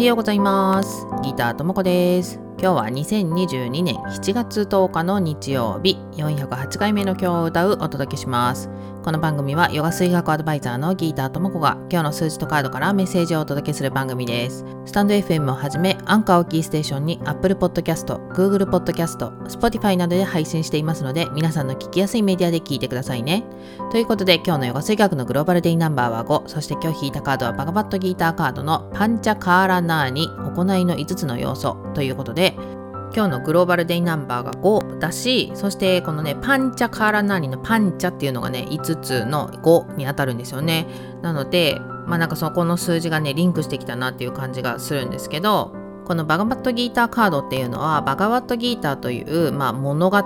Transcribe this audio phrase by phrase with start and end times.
[0.00, 1.06] はようございます。
[1.22, 2.49] ギターともこです。
[2.62, 5.96] 今日は2022年7月10日の日曜日。
[6.12, 8.68] 408回目の今日を歌うお届けします。
[9.02, 14.66] この番組はヨガ水学アドバイザーのギーターともこが今日の数字とカードからメッセージをお届けする番組です。
[14.84, 23.42] スタンド FM をはじめアンカーをキーステーションに Apple Podcast、Google Podcast、Spotify などで配信していますので皆さんの聞きやすいメディアで聞いてくださいね。
[23.90, 32.49] ということで今日のヨガ水学のグローバルデイナンバーは5そして今日引いたカードはバガバットギーターカードのパンチャカーラナーニ行いの5つの要素ということで
[33.14, 40.86] 今日のグローバルデイナンバーが5だしそしてこのねパンチャカーラナーニのパンチャっていうのがね5つの5に当たるんですよね。
[41.22, 45.72] なのでまあなんかそこの数字がねリンクしてきたなっていう感じがするんですけど
[46.04, 50.20] このバガバットギーターカードっていうのはバガバットギーターという、まあ、物語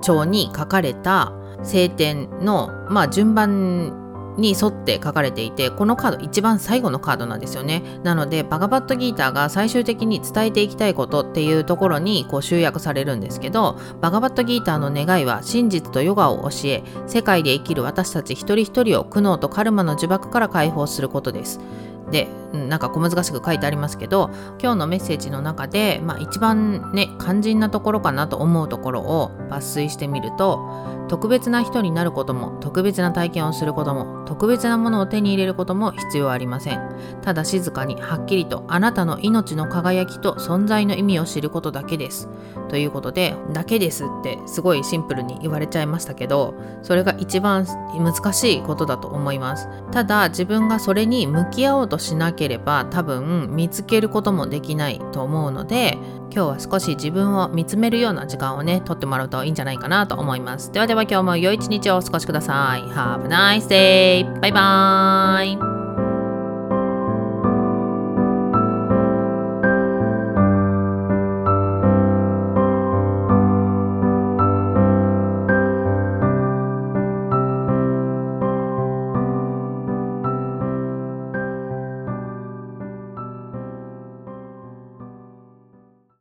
[0.00, 4.05] 帳に書かれた聖典の、まあ、順番
[4.36, 7.82] に沿って書かれていてこのカード一番最後のカードなんですよね。
[8.02, 21.60] なのでバガバットギーターが最終的に伝えていきたいことっていうところにこう集約されるんですけどバガバットギーターの願いは真実とヨガを教え世界で生きる私たち一人一人を苦悩とカルマの呪縛から解放することです。
[22.10, 24.30] でなんか小難しく書いてありますけど
[24.60, 36.96] 今日のメッセージの中で、まあ、一番ね肝心なところかなと思うところを抜粋してみると特別な人になることも特別な体験をすることも特別なものを手に入れることも必要ありません。
[37.22, 42.28] ただ静かにはっきりとあなたの命の輝きと存在の意味を知ることだけです。
[42.68, 49.68] ということでだけですってすごいシンプルに言われちゃいましたけどそれが一番難しいことだと思います。
[49.92, 55.98] ただ自分がそれに向き合おうとしなければ多分見つけることもできないと思うので
[56.36, 60.70] 今日は少し自分を見つめるような時間をね、とってもらうといいんじゃないかなと思います。
[60.70, 62.82] ではでは今日も良い一日をお過ごしください。
[62.90, 64.40] Have a nice day!
[64.40, 65.75] バイバーイ